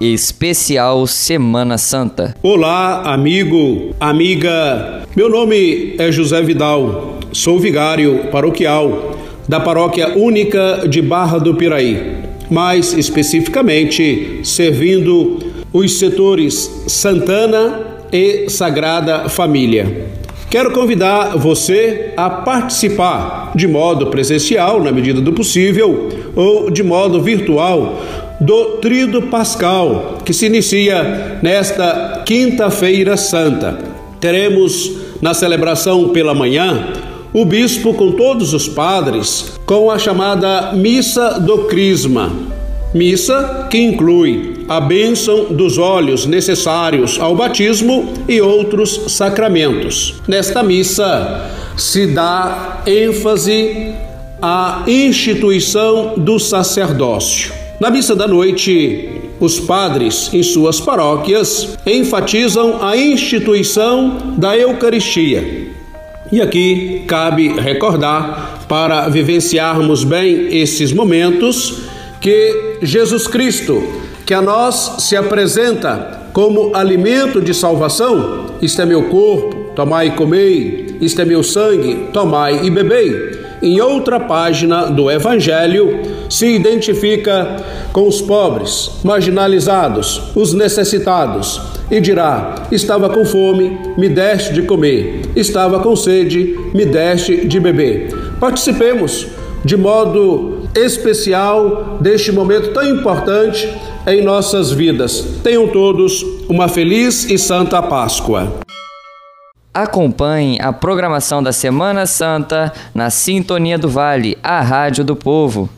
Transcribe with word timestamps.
especial 0.00 1.06
Semana 1.06 1.76
Santa. 1.76 2.34
Olá, 2.42 3.02
amigo, 3.12 3.94
amiga. 4.00 5.02
Meu 5.14 5.28
nome 5.28 5.94
é 5.98 6.10
José 6.10 6.40
Vidal, 6.40 7.18
sou 7.32 7.58
vigário 7.58 8.28
paroquial 8.32 9.18
da 9.46 9.60
Paróquia 9.60 10.16
Única 10.16 10.88
de 10.88 11.02
Barra 11.02 11.38
do 11.38 11.54
Piraí, 11.54 12.16
mais 12.50 12.94
especificamente 12.94 14.40
servindo 14.42 15.38
os 15.70 15.98
setores 15.98 16.84
Santana 16.86 17.80
e 18.10 18.48
Sagrada 18.48 19.28
Família. 19.28 20.08
Quero 20.48 20.72
convidar 20.72 21.36
você 21.36 22.12
a 22.16 22.28
participar 22.30 23.52
de 23.54 23.68
modo 23.68 24.06
presencial, 24.06 24.82
na 24.82 24.90
medida 24.90 25.20
do 25.20 25.32
possível, 25.32 26.08
ou 26.34 26.70
de 26.70 26.82
modo 26.82 27.22
virtual, 27.22 28.00
do 28.40 28.78
Trido 28.78 29.22
Pascal, 29.22 30.18
que 30.24 30.32
se 30.32 30.46
inicia 30.46 31.38
nesta 31.42 32.22
Quinta-feira 32.24 33.16
Santa. 33.16 33.78
Teremos 34.18 34.90
na 35.20 35.34
celebração 35.34 36.08
pela 36.08 36.34
manhã 36.34 36.88
o 37.32 37.44
bispo 37.44 37.94
com 37.94 38.12
todos 38.12 38.54
os 38.54 38.66
padres, 38.66 39.52
com 39.66 39.90
a 39.90 39.98
chamada 39.98 40.72
Missa 40.72 41.38
do 41.38 41.64
Crisma. 41.64 42.32
Missa 42.92 43.68
que 43.70 43.78
inclui 43.78 44.64
a 44.68 44.80
bênção 44.80 45.44
dos 45.44 45.78
olhos 45.78 46.26
necessários 46.26 47.20
ao 47.20 47.36
batismo 47.36 48.12
e 48.28 48.40
outros 48.40 49.12
sacramentos. 49.12 50.20
Nesta 50.26 50.62
missa 50.62 51.50
se 51.76 52.08
dá 52.08 52.82
ênfase 52.86 53.92
à 54.42 54.82
instituição 54.88 56.14
do 56.16 56.38
sacerdócio. 56.40 57.59
Na 57.80 57.90
missa 57.90 58.14
da 58.14 58.28
noite, 58.28 59.08
os 59.40 59.58
padres 59.58 60.28
em 60.34 60.42
suas 60.42 60.78
paróquias 60.78 61.78
enfatizam 61.86 62.78
a 62.82 62.94
instituição 62.94 64.34
da 64.36 64.54
Eucaristia. 64.54 65.68
E 66.30 66.42
aqui 66.42 67.04
cabe 67.06 67.48
recordar, 67.48 68.66
para 68.68 69.08
vivenciarmos 69.08 70.04
bem 70.04 70.54
esses 70.54 70.92
momentos, 70.92 71.84
que 72.20 72.76
Jesus 72.82 73.26
Cristo 73.26 73.82
que 74.26 74.34
a 74.34 74.42
nós 74.42 74.96
se 74.98 75.16
apresenta 75.16 76.20
como 76.32 76.76
alimento 76.76 77.40
de 77.40 77.52
salvação, 77.52 78.46
isto 78.62 78.80
é 78.80 78.86
meu 78.86 79.08
corpo, 79.08 79.72
tomai 79.74 80.08
e 80.08 80.10
comei, 80.12 80.98
isto 81.00 81.20
é 81.20 81.24
meu 81.24 81.42
sangue, 81.42 82.08
tomai 82.12 82.64
e 82.64 82.70
bebei. 82.70 83.49
Em 83.62 83.80
outra 83.80 84.18
página 84.18 84.86
do 84.86 85.10
Evangelho, 85.10 86.00
se 86.28 86.46
identifica 86.46 87.56
com 87.92 88.08
os 88.08 88.22
pobres, 88.22 88.90
marginalizados, 89.04 90.22
os 90.34 90.54
necessitados, 90.54 91.60
e 91.90 92.00
dirá: 92.00 92.66
Estava 92.72 93.10
com 93.10 93.24
fome, 93.24 93.78
me 93.98 94.08
deste 94.08 94.54
de 94.54 94.62
comer, 94.62 95.22
estava 95.36 95.80
com 95.80 95.94
sede, 95.94 96.58
me 96.72 96.86
deste 96.86 97.46
de 97.46 97.60
beber. 97.60 98.14
Participemos 98.38 99.26
de 99.64 99.76
modo 99.76 100.60
especial 100.74 101.98
deste 102.00 102.32
momento 102.32 102.72
tão 102.72 102.88
importante 102.88 103.68
em 104.06 104.22
nossas 104.22 104.72
vidas. 104.72 105.24
Tenham 105.42 105.68
todos 105.68 106.24
uma 106.48 106.68
feliz 106.68 107.28
e 107.28 107.36
santa 107.36 107.82
Páscoa. 107.82 108.69
Acompanhe 109.72 110.60
a 110.60 110.72
programação 110.72 111.40
da 111.40 111.52
Semana 111.52 112.04
Santa 112.04 112.72
na 112.92 113.08
Sintonia 113.08 113.78
do 113.78 113.88
Vale, 113.88 114.36
a 114.42 114.60
Rádio 114.60 115.04
do 115.04 115.14
Povo. 115.14 115.70